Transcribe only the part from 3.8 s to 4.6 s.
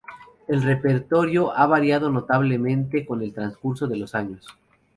de los años.